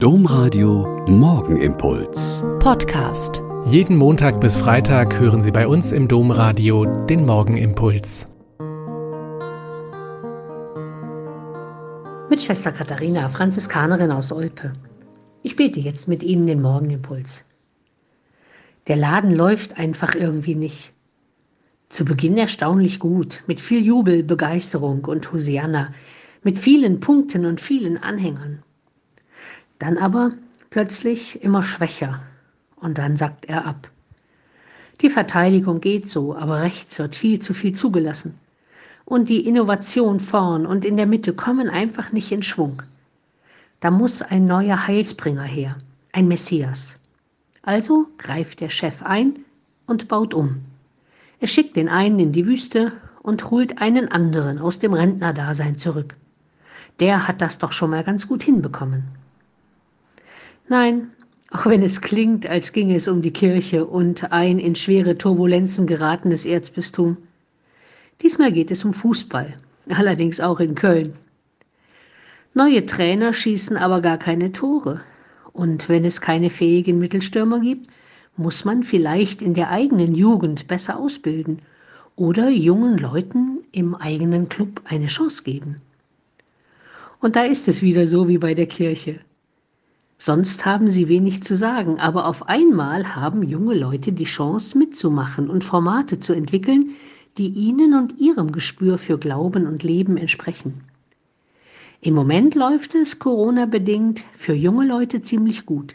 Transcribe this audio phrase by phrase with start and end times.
[0.00, 2.44] Domradio Morgenimpuls.
[2.60, 3.42] Podcast.
[3.64, 8.28] Jeden Montag bis Freitag hören Sie bei uns im Domradio den Morgenimpuls.
[12.30, 14.72] Mit Schwester Katharina, Franziskanerin aus Olpe.
[15.42, 17.44] Ich bete jetzt mit Ihnen den Morgenimpuls.
[18.86, 20.92] Der Laden läuft einfach irgendwie nicht.
[21.88, 25.92] Zu Beginn erstaunlich gut, mit viel Jubel, Begeisterung und Hosianna,
[26.44, 28.62] mit vielen Punkten und vielen Anhängern.
[29.78, 30.32] Dann aber
[30.70, 32.20] plötzlich immer schwächer
[32.76, 33.90] und dann sackt er ab.
[35.00, 38.34] Die Verteidigung geht so, aber rechts wird viel zu viel zugelassen.
[39.04, 42.82] Und die Innovation vorn und in der Mitte kommen einfach nicht in Schwung.
[43.80, 45.76] Da muss ein neuer Heilsbringer her,
[46.12, 46.98] ein Messias.
[47.62, 49.38] Also greift der Chef ein
[49.86, 50.62] und baut um.
[51.38, 56.16] Er schickt den einen in die Wüste und holt einen anderen aus dem Rentnerdasein zurück.
[56.98, 59.04] Der hat das doch schon mal ganz gut hinbekommen.
[60.70, 61.10] Nein,
[61.50, 65.86] auch wenn es klingt, als ginge es um die Kirche und ein in schwere Turbulenzen
[65.86, 67.16] geratenes Erzbistum.
[68.20, 69.56] Diesmal geht es um Fußball,
[69.88, 71.14] allerdings auch in Köln.
[72.52, 75.00] Neue Trainer schießen aber gar keine Tore.
[75.54, 77.88] Und wenn es keine fähigen Mittelstürmer gibt,
[78.36, 81.62] muss man vielleicht in der eigenen Jugend besser ausbilden
[82.14, 85.76] oder jungen Leuten im eigenen Club eine Chance geben.
[87.20, 89.20] Und da ist es wieder so wie bei der Kirche.
[90.20, 95.48] Sonst haben sie wenig zu sagen, aber auf einmal haben junge Leute die Chance mitzumachen
[95.48, 96.90] und Formate zu entwickeln,
[97.38, 100.82] die ihnen und ihrem Gespür für Glauben und Leben entsprechen.
[102.00, 105.94] Im Moment läuft es, Corona bedingt, für junge Leute ziemlich gut.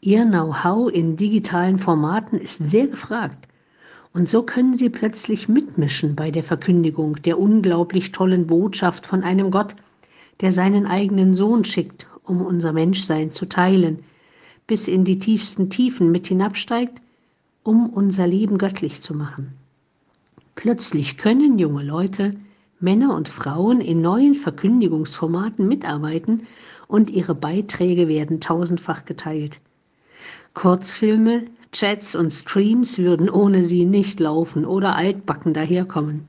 [0.00, 3.48] Ihr Know-how in digitalen Formaten ist sehr gefragt.
[4.12, 9.50] Und so können sie plötzlich mitmischen bei der Verkündigung der unglaublich tollen Botschaft von einem
[9.50, 9.74] Gott,
[10.40, 14.00] der seinen eigenen Sohn schickt, um unser Menschsein zu teilen,
[14.66, 17.00] bis in die tiefsten Tiefen mit hinabsteigt,
[17.62, 19.52] um unser Leben göttlich zu machen.
[20.54, 22.36] Plötzlich können junge Leute,
[22.80, 26.46] Männer und Frauen in neuen Verkündigungsformaten mitarbeiten
[26.88, 29.60] und ihre Beiträge werden tausendfach geteilt.
[30.54, 36.28] Kurzfilme, Chats und Streams würden ohne sie nicht laufen oder altbacken daherkommen.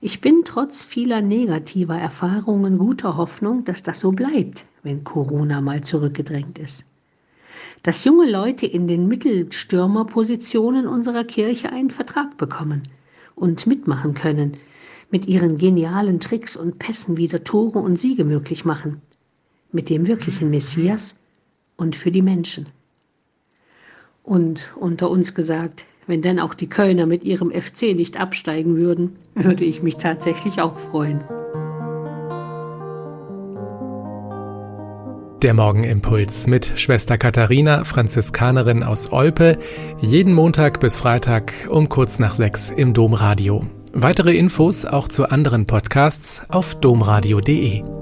[0.00, 5.82] Ich bin trotz vieler negativer Erfahrungen guter Hoffnung, dass das so bleibt, wenn Corona mal
[5.82, 6.86] zurückgedrängt ist.
[7.82, 12.84] Dass junge Leute in den Mittelstürmerpositionen unserer Kirche einen Vertrag bekommen
[13.34, 14.56] und mitmachen können,
[15.10, 19.02] mit ihren genialen Tricks und Pässen wieder Tore und Siege möglich machen,
[19.72, 21.18] mit dem wirklichen Messias
[21.76, 22.66] und für die Menschen.
[24.22, 29.16] Und unter uns gesagt, wenn denn auch die Kölner mit ihrem FC nicht absteigen würden,
[29.34, 31.20] würde ich mich tatsächlich auch freuen.
[35.42, 39.58] Der Morgenimpuls mit Schwester Katharina, Franziskanerin aus Olpe,
[40.00, 43.64] jeden Montag bis Freitag um kurz nach sechs im Domradio.
[43.92, 47.97] Weitere Infos auch zu anderen Podcasts auf domradio.de.